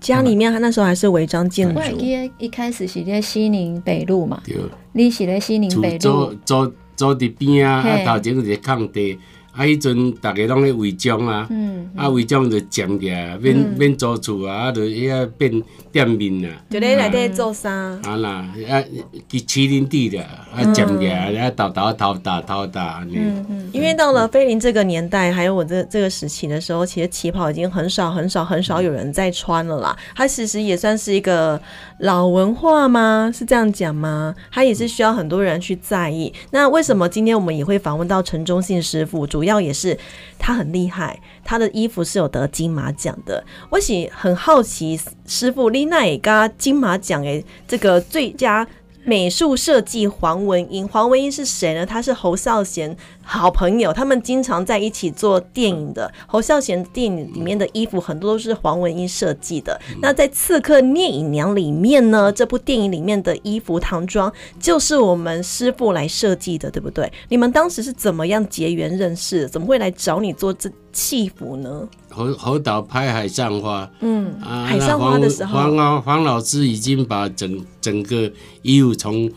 [0.06, 1.80] 家里面，他那时候还是违章建筑。
[1.80, 4.56] 我记得一开始是在西宁北路嘛，对
[4.92, 5.98] 你是在西宁北路。
[5.98, 9.18] 走走走的边啊，啊头前有一个空地。
[9.56, 9.64] 啊！
[9.64, 11.48] 迄阵大家拢咧违章啊，
[11.96, 16.62] 啊违章就占起来，免免租厝啊，啊就遐变店面啊。
[16.68, 17.70] 就咧内底做啥。
[17.70, 18.82] 啊啦，啊
[19.28, 23.06] 去麒麟地的，啊占起来，啊倒倒倒打倒打。
[23.10, 23.70] 嗯嗯。
[23.72, 29.96] 因为到了菲林这个年代，还有我这这个时期的时候，其实旗袍已经很少很少很少有人在穿了啦。
[30.14, 31.60] 它其实也算是一个
[32.00, 33.32] 老文化吗？
[33.34, 34.34] 是这样讲吗？
[34.50, 36.32] 它也是需要很多人去在意。
[36.50, 39.26] 那为什么今天我们也会访问到陈忠信师傅？
[39.26, 39.98] 主要也是
[40.38, 43.42] 他很厉害，他的衣服是有得金马奖的。
[43.70, 48.66] 我喜很好奇，师傅丽娜也刚金马奖诶，这个最佳。
[49.08, 51.86] 美术设计黄文英，黄文英是谁呢？
[51.86, 52.96] 他是侯孝贤
[53.28, 56.10] 好朋友，他们经常在一起做电影的。
[56.28, 59.78] 侯孝贤电影里面的衣服很多都是黄文英设计的。
[60.00, 67.12] 那在《刺客聂隐娘》里面呢，这部电影里面的衣服唐装就是我们师傅来设计的，对不对？
[67.28, 69.48] 你们当时是怎么样结缘认识？
[69.48, 71.88] 怎么会来找你做这戏服呢？
[72.08, 78.30] 侯侯导拍《海上花》，嗯，啊、海上花的时候，黄老黄老师已经把整整个
[78.62, 79.30] 衣服从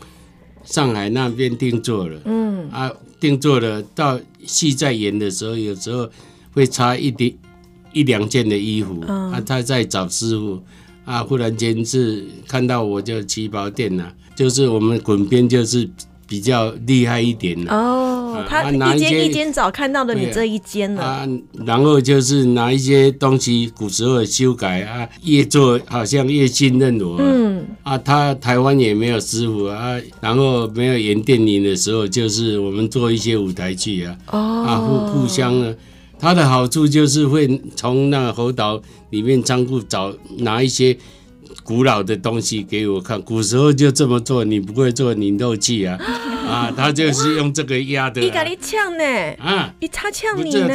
[0.64, 2.90] 上海那边定做了，嗯，啊，
[3.20, 6.08] 定做了到戏在演的时候，有时候
[6.52, 7.32] 会差一点
[7.92, 10.60] 一两件的衣服，嗯、啊，他在找师傅，
[11.04, 15.88] 啊，忽然间是看到我就旗袍店呐，就是我们滚边就是。
[16.30, 18.09] 比较厉害一点的哦，
[18.48, 21.28] 他一间一间找看到了你这一间了啊，
[21.66, 27.66] 然后就是拿一些东西古时候的修改啊，越做好像越信任我，嗯。
[27.82, 34.64] 啊，他台湾也没有师傅啊，然后没有演电影的时候，就是我们做一些舞台剧啊，哦。
[34.66, 35.74] 啊互互相呢，
[36.18, 40.96] 他的好处就是会从那个猴岛里面仓库找拿一些。
[41.70, 45.96] 古老的东西给我看，古时候就这么做，你不会做，你漏气啊！
[46.50, 48.20] 啊，他就是用这个压的。
[48.20, 49.04] 你跟你呛呢？
[49.38, 50.74] 啊，你他呛你呢？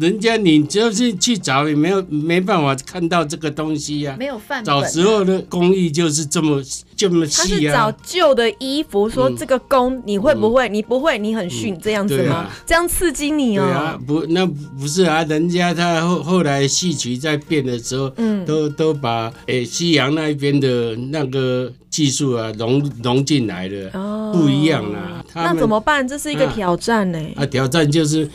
[0.00, 4.80] 人家你就是去找也没有没办法看到这个东西呀、啊，没有范本、啊。
[4.80, 6.60] 早时候的工艺就是这么
[6.96, 7.44] 这么细啊。
[7.44, 10.68] 他是找旧的衣服，说这个工你会不会？
[10.68, 12.34] 嗯、你不会，你很逊、嗯、这样子吗？
[12.34, 13.64] 啊、这样刺激你哦。
[13.64, 25.24] 对啊，不，那不是啊，人家他后后来戏曲在变的时候，嗯，都都把诶、欸、西洋那一边的那个技术啊融融进来了，哦，不一样啊。
[25.34, 26.06] 那怎么办？
[26.06, 27.34] 这是一个挑战呢、欸。
[27.36, 28.28] 啊，挑战就是。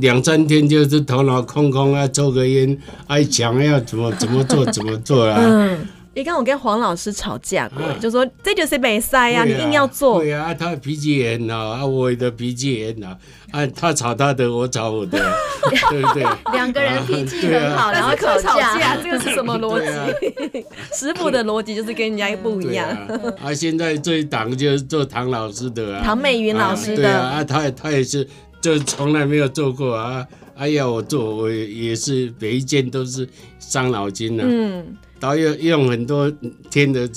[0.00, 5.38] 两三天就是头脑空空啊，抽个烟，爱讲要怎么怎么做怎么做啊。
[5.40, 10.20] 嗯，你看我跟黄老师吵架过，啊、就说这就是没塞呀，你硬要做。
[10.20, 13.16] 对啊，他脾气也很好啊，我的脾气也很好
[13.52, 15.18] 啊，他吵他的，我吵我的，
[15.88, 16.22] 对不对？
[16.52, 20.66] 两个人脾气很好，然后吵架，这个是什么逻辑？
[20.92, 22.86] 师傅的逻辑就是跟人家不一样。
[22.90, 23.08] 啊，
[23.44, 26.96] 啊，现在这一档就是做唐老师的，唐美云老师的。
[26.96, 28.28] 对啊，啊，他他也是。
[28.62, 30.26] 就从来没有做过啊！
[30.54, 34.48] 哎呀，我做我也是每一件都是伤脑筋的、啊。
[34.50, 36.32] 嗯，都要用很多
[36.70, 37.10] 天的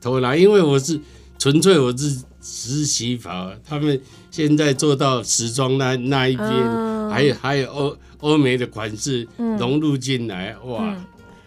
[0.00, 0.98] 头脑，因为我是
[1.38, 9.26] 纯粹我是实习跑，他们现在做到时装那那一边，嗯、还有还有欧欧美的款式
[9.58, 10.94] 融入进来，嗯、哇！
[10.96, 11.04] 嗯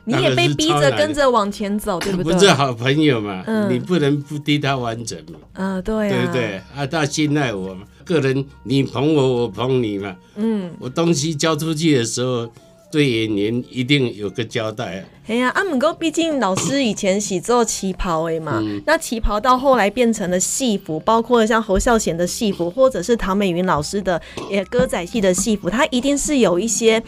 [0.07, 2.33] 你也被逼着跟着往前走，对不对？
[2.33, 5.39] 不是好朋友嘛，嗯、你不能不替他完整嘛。
[5.53, 6.61] 啊，对啊，对不对？
[6.75, 10.15] 啊，他信赖我嘛，个人你捧我，我捧你嘛。
[10.37, 12.49] 嗯，我东西交出去的时候。
[12.89, 15.05] 对于您一定有个交代啊！
[15.27, 27.03] 哎呀，阿姆哥，毕竟老师以前喜做旗袍的嘛，嗯、那旗袍到后来变成了戏服，包括像侯孝贤的戏服，或者是唐美云老师的也歌仔戏的戏服，它一定是有一些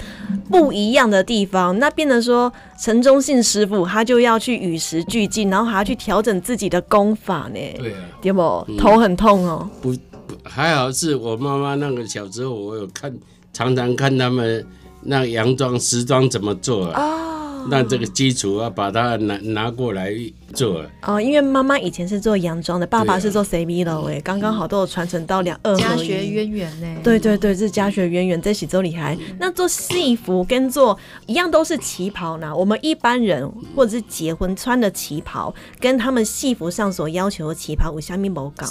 [0.50, 1.80] 不一样的地方。
[1.80, 7.60] 那变成说陈忠信师傅他就要去与时俱进，然后还要去调整自己的功法呢。
[7.78, 8.68] 对啊，对不？
[8.78, 9.70] 头很痛哦。
[9.82, 9.94] 不，
[10.28, 13.16] 不，还好是我妈妈那个小时候，我有看，
[13.54, 14.68] 常常看他们。
[15.02, 17.02] 那洋装、时装怎么做啊？
[17.02, 20.14] 哦，那这个基础要把它拿拿过来
[20.54, 20.84] 做。
[21.04, 25.76] 哦，因为妈妈以前是做洋装的，爸爸是做 CV 的，哎，刚刚好都有传承到两二。
[25.76, 27.02] 家学渊源呢？
[27.04, 29.18] 对对对，是家学渊源，在喜洲厉害。
[29.40, 32.56] 那做戏服跟做一样都是旗袍呢？
[32.56, 38.68] 我们一般人或者是结婚穿的旗袍，跟他们戏服上所要求的旗袍有啥咪不同？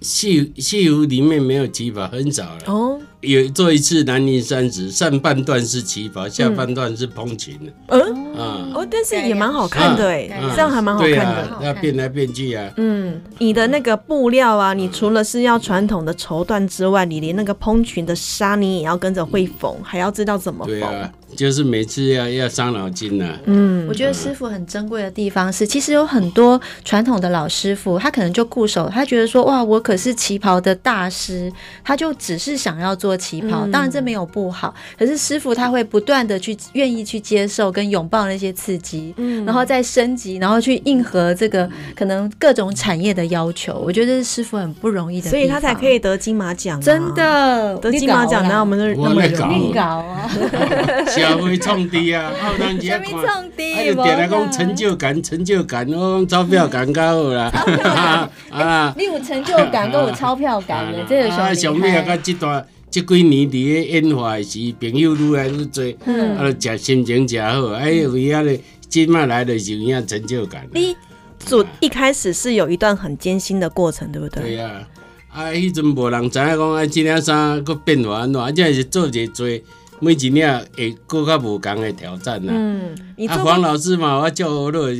[0.00, 2.58] 戏戏服里面没有旗袍，很少了。
[2.64, 7.58] 哦，有做一次南宁三十，上半段是旗袍，下半段是蓬裙。
[7.88, 11.48] 嗯啊哦，但是也蛮好看的哎，这样还蛮好看的。
[11.62, 12.70] 要变来变去啊。
[12.76, 21.10] 嗯，你的那个布料啊，你除了是要传统的绸缎之外，你连那个蓬裙的纱你也要跟着会缝，还要知道怎么缝啊。
[21.36, 23.38] 就是每次要要伤脑筋呐、啊。
[23.44, 31.50] 嗯，我觉得师傅很珍贵的地方是，其实有很多传统的老师傅，他可能就固守，他觉得说，哇，我可是旗袍的大师，
[31.84, 33.64] 他就只是想要做旗袍。
[33.68, 43.74] 当然这没有不好，可是师傅他会不断的去愿意去接受跟拥抱那些刺激，嗯，然后再升级，然后去应和这个可能各种产业的要求。
[43.84, 46.82] 我觉得这是师傅很不容易的，所以他才可以得金马奖、啊。
[46.82, 50.30] 真的得金马奖，那我们都那么容易搞啊。
[51.10, 52.30] 社会创低啊！
[52.40, 53.44] 啊，人家看，啊，
[53.84, 58.30] 就点来讲成就感，成就感，我讲钞票感较好啦。
[58.50, 65.82] 啊，你有成就感，跟有钞票感的，这个小妹啊，甲这段这几年伫咧演化时，朋友愈来愈多，
[66.36, 67.68] 啊，食心情诚好。
[67.68, 70.68] 哎，有影咧，今麦来的就有影成就感。
[70.74, 70.96] 你
[71.38, 74.42] 做一开始是有一段很艰辛的过程，对不对？
[74.42, 74.88] 对呀，
[75.28, 79.46] 啊，迄阵无人知影讲，啊，即领衫佫变化安怎，啊，这是做者做。
[80.02, 82.54] 每一领会更较无共的挑战啦。
[82.56, 82.96] 嗯，
[83.28, 84.94] 啊，黄老师嘛，我叫好乐，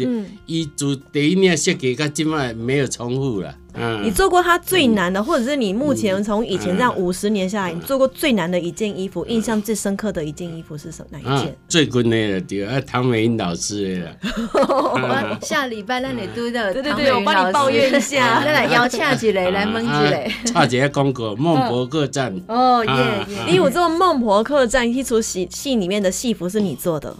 [0.45, 3.57] 伊做第一领设计，甲即摆没有重复啦。
[3.75, 11.19] 嗯，你做过他最难的，或者是你目前从以前这样五十年下来，你做过最难的一件衣服，印象最深刻的一件衣服是什么？
[11.19, 11.57] 哪一件？
[11.69, 15.41] 最困难的对啊，唐美英老师的。
[15.43, 20.53] 下礼拜让你读的，对对对，我帮你抱怨一下， 再来邀请几个 来问几个。
[20.53, 22.35] 差几个广告，孟婆客栈。
[22.49, 23.45] 哦耶耶！
[23.49, 27.15] 因为我做孟婆客栈一出戏，戏里面的戏服是你做的。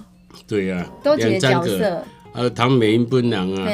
[0.47, 2.05] 对呀，都几个角色？
[2.33, 3.69] 呃，唐美英本人啊。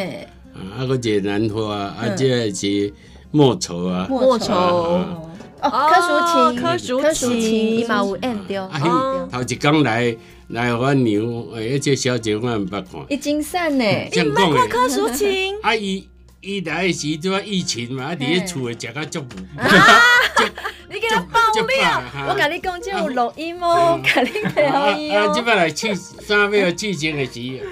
[0.77, 2.93] 啊，个解兰花，啊，这是
[3.31, 4.55] 莫愁啊，莫愁。
[4.55, 5.23] 哦，
[5.61, 6.09] 柯淑
[6.53, 8.65] 琴，柯淑琴，伊嘛有演掉。
[8.65, 10.17] 啊，头一刚来
[10.49, 11.23] 来我娘，
[11.55, 12.85] 诶，这小姐我毋捌看。
[13.09, 15.55] 伊真瘦呢，伊毋捌看柯淑琴。
[15.63, 16.07] 啊，伊
[16.41, 19.25] 伊来时拄啊疫情嘛，啊，伫咧厝诶食甲足无。
[21.17, 22.03] 你给他爆料！
[22.29, 24.65] 我跟你讲，这有录音哦，跟你配
[24.99, 25.29] 音哦。
[25.29, 27.63] 啊，这摆来去三秒去前的时，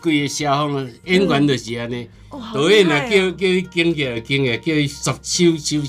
[0.00, 2.08] 规个消防演员就是安尼，
[2.54, 5.84] 导演啊叫叫伊经过经过，叫伊收收收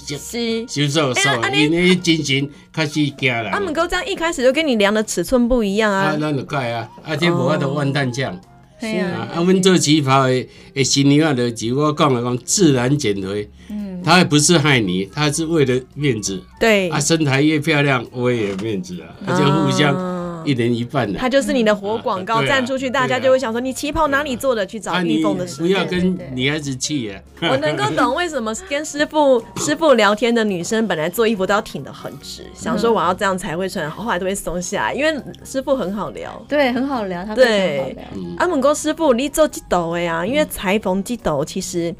[0.67, 3.49] 收收收，因为精神开始惊了。
[3.51, 6.13] 啊，毋过这样一开始就跟你量的尺寸不一样啊。
[6.13, 8.39] 啊，咱就改啊，啊，这无法度万弹将。
[8.79, 20.16] 是啊，啊，阮做旗袍的的新娘的就我讲了讲自然减肥，嗯，他也不是害你，他是为了面子，对，啊，身材越漂亮，我也有面子啊，而且互相。
[20.47, 24.65] 一人一半的，它就是你的活广告，站出去，大家就会想说，你旗袍哪里做的？
[24.65, 27.21] 去找蜜蜂的时候，不要跟女孩子气啊！
[27.41, 37.95] 我能够懂为什么跟师傅 师傅聊天的女生，本来做衣服都要挺得很直，想说我要这样才会穿，后来都会松下来，因为师傅很好聊，对，很好聊，他对。
[38.37, 40.25] 阿猛哥师傅，你做几斗呀？
[40.25, 41.93] 因为裁缝几斗其实。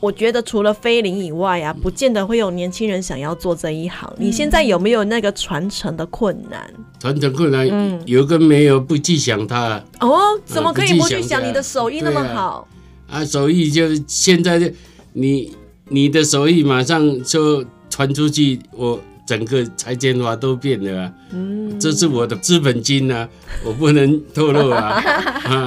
[0.00, 4.12] 我觉得除了菲林以外啊，不见得会有年轻人想要做这一行。
[4.16, 6.72] 你现在有没有那个传承的困难？
[7.00, 9.82] 传承困难，嗯，有跟没有不去想它。
[10.00, 11.46] 哦，怎么可以不去想？
[11.46, 12.68] 你的手艺那么好
[13.08, 13.24] 啊，啊！
[13.24, 14.70] 手艺就现在就
[15.12, 15.54] 你
[15.88, 19.00] 你的手艺马上就传出去，我。
[19.28, 21.12] 整个裁剪法都变了啊！
[21.32, 23.28] 嗯，这是我的资本金啊，
[23.62, 25.02] 我不能透露啊。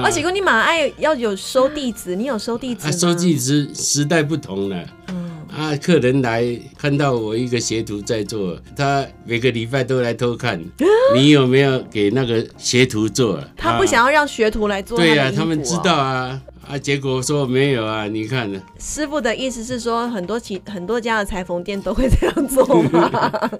[0.02, 2.90] 而且说你马爱要有收地址，你有收地址吗？
[2.90, 4.84] 收地址时代不同了。
[5.10, 6.44] 嗯啊，客人来
[6.76, 10.60] 看到我一个学徒在做，他每个礼拜都来偷看，
[11.14, 13.38] 你有没有给那个学徒做？
[13.56, 14.98] 他不想要让学徒来做。
[14.98, 16.40] 对呀，他们知道啊。
[16.66, 18.60] 啊，结果说没有啊，你看呢？
[18.78, 23.10] 师傅的意思是说，很多其很多家的裁缝店都会这样做吗？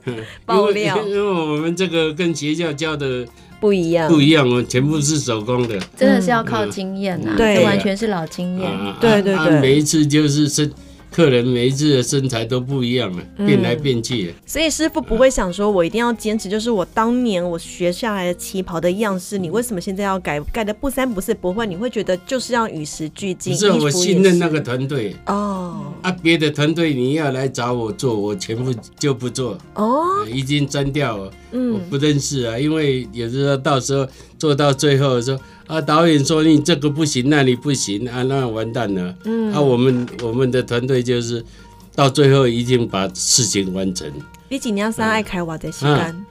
[0.46, 3.26] 爆料，因为我们这个跟学校教的
[3.60, 10.70] 不一样，不一样哦，全部是手工的，真的是要靠经验呐，这完全是老经验，对对对，每一次就是是。
[11.12, 14.34] 客人每一次的身材都不一样了，变来变去、嗯。
[14.46, 20.40] 所以师傅不会想说，我一定要坚持，就是我当年我学下来的旗袍的样式，你为什么现在要改？
[20.52, 23.54] 改的不三不四不会，你会觉得就是要与时俱进。
[23.54, 25.92] 是我信任那个团队哦。
[26.00, 31.30] 啊，别的团队你要来找我做，我全部就不做哦，已经删掉了。
[31.52, 34.06] 嗯，我不认识啊，因为有时候到时候
[34.38, 35.38] 做到最后说。
[35.72, 39.16] 啊，导演说你这个不行，那里不行啊，那完蛋了。
[39.24, 41.42] 嗯，啊，我们我们的团队就是
[41.94, 44.06] 到最后一定把事情完成。
[44.50, 46.26] 你尽量三爱开我的时间？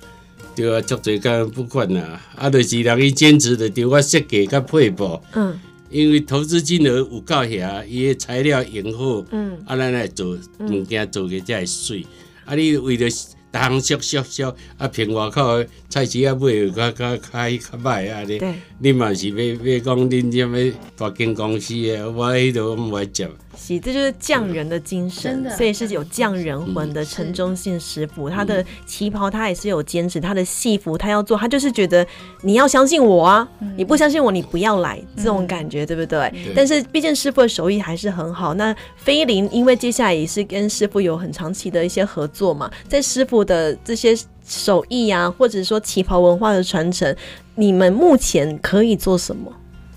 [0.55, 5.19] 对啊，足侪工不管啦，啊，就是人伊坚持的，对我设计甲配布。
[5.33, 9.25] 嗯，因为投资金额有够遐，伊的材料用好。
[9.31, 12.05] 嗯，啊，咱来做物件做个才会水。
[12.45, 13.09] 啊，你为了。
[13.52, 18.24] 当缩缩缩，啊，平外口菜市啊，买又较较开较歹啊！
[18.24, 18.39] 你
[18.80, 23.30] 你嘛是要要讲恁什么大金公司诶，我迄度毋爱接。
[23.58, 28.30] 是，这就是匠人的精神，所以是有匠人魂的陈忠信师傅。
[28.30, 32.06] 他的旗袍他也是有坚持，他的戏服他要做，他就是觉得
[32.41, 36.34] 你要相信我啊，你不相信我，你不要来这种感觉，对不对？
[36.56, 38.54] 但是毕竟师傅的手艺还是很好。
[38.56, 47.16] 那菲林因为接下来也是跟师傅有很长期的一些合作嘛，在师傅的这些手艺啊，或者说旗袍文化的传承，
[47.56, 49.52] 你们目前可以做什么？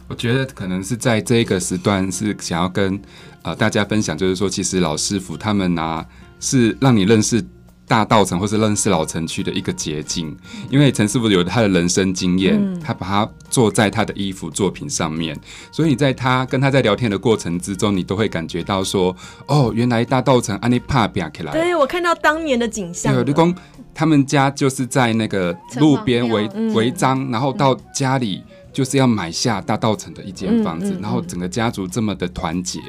[0.09, 3.01] 我觉得可能是在这一个时段是想要跟。
[3.45, 6.07] 呃，大家分享就是说，其实老师傅他们呢、啊，
[6.41, 7.45] 是让你认识
[7.87, 10.35] 大道城或是认识老城区的一个捷径，
[10.71, 15.39] 因为陈师傅有他的人生经验，嗯、他把它做在他的衣服作品上面，
[15.71, 19.15] 所以你在他跟他在聊天的过程之中，你都会感觉到说，
[19.47, 21.53] 哦，原来大道城安尼拍拼起来。
[21.53, 23.23] 对，我看到当年的景象。
[23.23, 23.55] 对，公
[23.93, 28.43] 他们家就是在那个路边违违章，然后到家里。
[28.75, 32.81] 就是要买下大稻城的一间房子，嗯嗯嗯、然后整个家族这么的团结，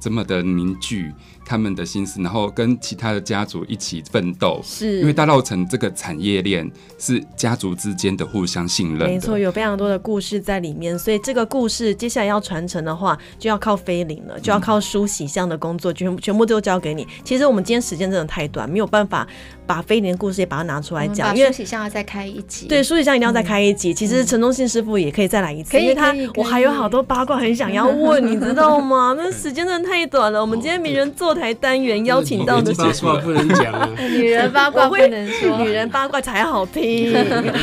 [0.00, 1.12] 这么的凝聚。
[1.52, 6.66] 他们的心思，然后跟其他的家族一起奋斗，是因为大稻城这个产业链
[6.98, 9.06] 是家族之间的互相信任。
[9.06, 17.06] 没错，有非常多的故事在里面，所以这个故事接下来要传承的话，就要靠菲林了，就要靠梳洗相的工作，全部全部都交给你。
[17.22, 19.28] 其实我们今天时间真的太短，没有办法
[19.66, 22.66] 把菲林的故事也把它拿出来讲，因为梳洗相要再开一集。
[22.66, 23.92] 对，梳洗相一定要再开一集。
[23.92, 29.14] 嗯、其实陈忠信师傅也可以再来一次，因为他我还有好多八卦很想要问，你知道吗？
[29.18, 30.40] 那时间真的太短了。
[30.40, 37.12] 我们今天名人坐台单元邀请到的是八卦不能讲啊， 女人八卦不能说，女人八卦才好听。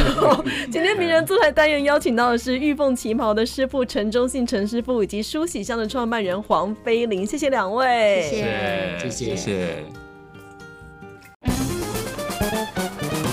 [0.69, 9.75] 今天名人坐台单元邀请到的是玉凤旗袍的师傅陈忠信陈师傅，以及梳洗香的创办人黄菲林，谢谢两位，谢谢谢谢。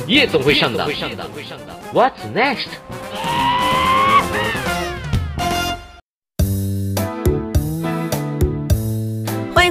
[0.06, 0.88] 夜总会上档
[1.92, 2.68] ，What's next？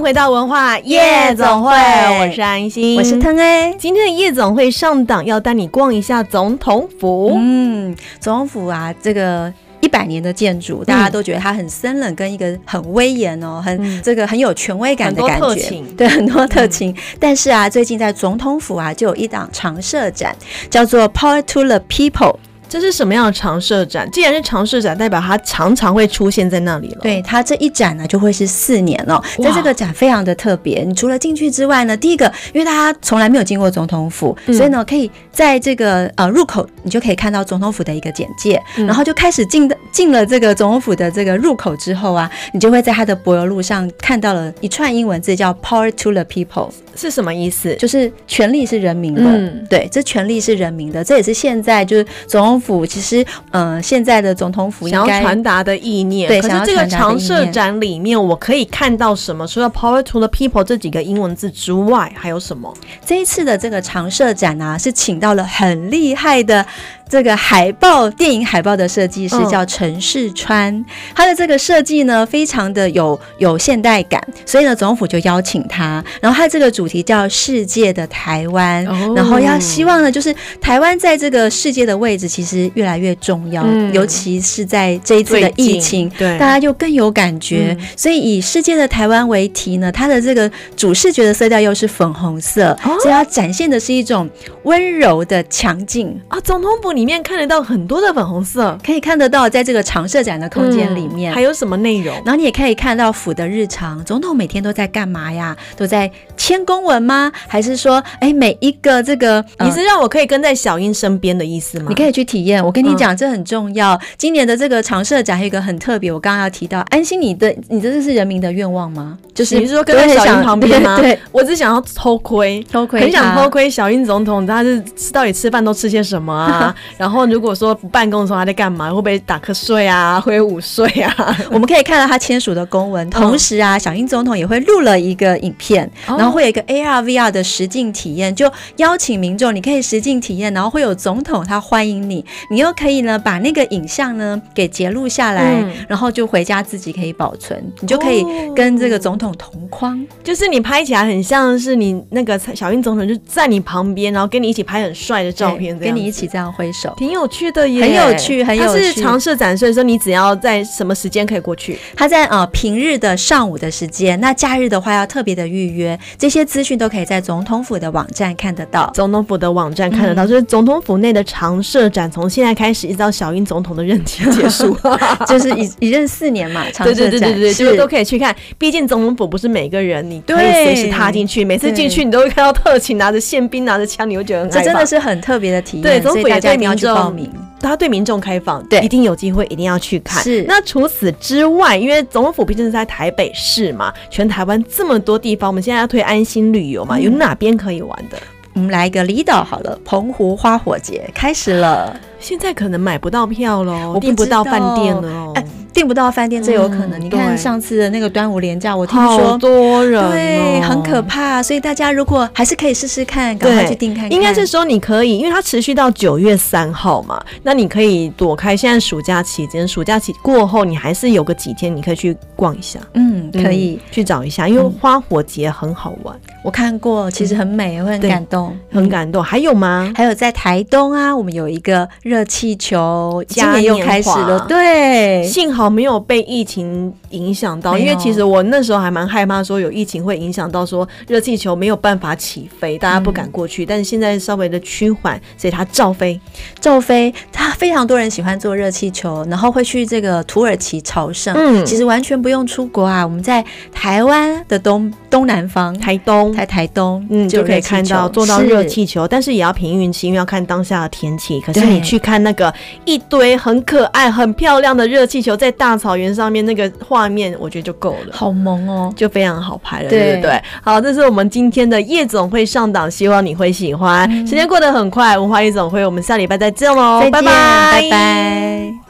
[0.05, 3.73] 回到文化夜总会，我是安心，我是腾哎。
[3.73, 7.33] 今天的夜总会上档要带你逛一下总统府。
[7.35, 9.51] 嗯，总统府啊，这个
[9.81, 15.81] 一百年的建筑，大家都觉得它很森冷，跟一个很威严哦，很、嗯、这个很有权威感的感觉。
[15.97, 16.91] 对，很多特勤。
[16.91, 20.35] 嗯、但是啊，最近在总统府啊，就有一档常设展，
[20.69, 22.35] 叫做 Power to the People。
[22.67, 24.09] 这是什么样的常设展？
[24.11, 26.99] 既然是常设展，代表它常常会出现在那里了。
[27.01, 29.21] 对，它这一展呢，就会是四年了。
[29.41, 47.75] 在这个展非常的特别，你除了进去之外呢，第一个，因为大家从来没有进过总统府，嗯、所以呢，可以在这个呃入口，你就可以看到总统府的一个简介，嗯、然后就开始进的进了这个总统府的这个入口之后啊，你就会在它的柏油路上看到了一串英文字，叫 Power to the People，是什么意思？
[47.75, 49.21] 就是权力是人民的。
[49.23, 56.27] 嗯、对，这权力是人民的，这也是现在就是总统府其实，嗯、呃，现在的总统府想要传达的意念。
[56.27, 59.45] 对，可是这个常设展里面，我可以看到什么？
[59.45, 62.73] 除了 “Power to the People” 这几个英文字之外，还有什么？
[63.05, 66.65] 这一次的这个常设展啊，是请到了很厉害的。
[67.07, 76.03] 这个海报，电影海报的设计师叫陈世川，嗯、他的这个设计呢，非常的有有现代感，所以呢，总统府就邀请他。
[76.19, 87.77] 然后他这个主题叫“世界的台湾”，哦、然后要希望呢，就是台湾在这个世界的位置其实越来越重要，嗯、尤其是在这一次的疫情，对大家就更有感觉。
[87.79, 94.27] 嗯、所以以“世界的台湾”为题呢，它的这个主视觉的色调又是粉红色，哦、所以要展现的是一种
[94.63, 96.19] 温柔的强劲。
[96.29, 96.94] 啊，总统府。
[96.95, 102.15] 里面看得到很多的粉红色，可以看得到，在这个常设展的空间里面、嗯、还有什么内容？
[102.25, 105.55] 然后你也可以看到府的日常，总统每天都在干嘛呀？
[105.75, 107.31] 都在签公文吗？
[107.47, 111.87] 还是说，哎，每一个这个，你是让我可以跟在小英身边的意思吗？
[111.89, 112.63] 你可以去体验。
[112.63, 113.99] 我跟你讲，嗯、这很重要。
[114.17, 119.17] 今年的这个常设展还有一个很特别，我刚刚要提到，安心，你的你这是人民的愿望吗？
[119.33, 120.95] 就是你是说跟在小英旁边吗？
[120.97, 124.81] 对，对我只想要偷窥，偷窥，很想偷窥小英总统，他是
[125.11, 126.73] 到底吃饭都吃些什么啊？
[126.97, 128.89] 然后如果说不办公的时候他在干嘛？
[128.89, 130.19] 会不会打瞌睡啊？
[130.25, 131.37] 会午睡啊？
[131.51, 148.25] 我们可以看到他签署的公文，同时啊，小英总统也会录了一个影片，然后会有一个 AR VR 的实境体验，就邀请民众，你可以实境体验，然后会有总统他欢迎你，你又可以呢把那个影像呢给截录下来，然后就回家自己可以保存，你就可以
[148.55, 157.25] 跟这个总统同框，就是你拍起来很像是你那个小英总统就在你旁边，然后跟你一起拍很帅的照片，跟你一起这样挥手，挺有。
[157.27, 158.69] 趣的耶，很有趣，很有趣。
[158.69, 161.77] 它是常设展，所以说你只要在什么时间可以过去？
[161.95, 165.99] 它在呃平日的上午的时间，那假日的话要特别的预约。
[166.17, 168.89] 这些资讯都可以在总统府的网站看得到。
[168.93, 174.77] 总统府的网站看得到，嗯、就是总统府内的常设展，从现在开始一直到小英总统的任期结束，
[175.27, 176.63] 就是一一任四年嘛。
[176.71, 178.33] 常设展对对对对对，就是都可以去看。
[178.57, 185.83] 毕竟总统府不是每个人你可以随时踏进去，每次进去你都会看到特勤拿着宪兵拿着枪，你会觉得很这真的是很特别的体验。
[185.83, 187.33] 对，总统府也对民众。
[187.61, 190.21] 他对民众开放，对，一定有机会，一定要去看。
[190.21, 190.43] 是。
[190.47, 198.17] 那除此之外，因为总统府毕竟是在台北市嘛，全台湾这么多地方，我们现在要推安心旅游嘛，嗯、有哪边可以玩的？
[198.53, 201.99] 我们来一个离岛好了，澎湖花火节开始了。
[202.19, 205.31] 现在可能买不到票喽，我订不到饭店了哦。
[205.35, 205.45] 哎
[205.75, 206.99] 订不到饭店，这有可能。
[206.99, 211.43] 你看上次的那个端午连假，我听说好多人，对，很可怕。
[211.43, 214.11] 所以大家如果还是可以试试看，赶快去订看看。
[214.13, 222.79] 应该是说你可以，因为它持续到九月三号嘛，那你可以躲开现在暑假期间，暑假期过后你还是有个几天，你可以去逛一下。
[222.93, 226.15] 嗯，可以去找一下，因为花火节很好玩。
[226.41, 229.21] 我看过，其实很美，会很感动，很感动。
[229.21, 229.91] 还有吗？
[229.93, 234.45] 还有在台东啊，我们有一个热气球，今年又开始了。
[234.47, 235.64] 对，幸好。
[235.69, 243.65] 没有被疫情影响到，因为其实我那时候还蛮害怕，说有疫情会影响到说热气球没有办法起飞，大家不敢过去。
[243.65, 246.19] 但是现在稍微的趋缓，所以它照飞，
[246.59, 247.13] 照飞。
[247.31, 251.35] 它非常多人喜欢坐热气球，然后会去这个土耳其朝圣。
[251.35, 259.07] 嗯，其实完全不用出国啊，我们在台湾的东东南方，台东，在台东，嗯，就可以看到坐到热气球。
[259.07, 261.39] 但是也要凭运气，因为要看当下的天气。
[261.41, 262.53] 可是你去看那个
[262.85, 270.41] 一堆很可爱、很漂亮的热气球在大草原上面那个画面，我觉得就够了，好萌哦，就非常好拍了，对，对不对？
[270.61, 274.09] 好，这是我们今天的夜总会上档，希望你会喜欢。
[274.11, 277.21] 嗯、时间过得很快，文化夜总会，我们下礼拜再见喽，拜拜。
[277.21, 278.84] 拜拜。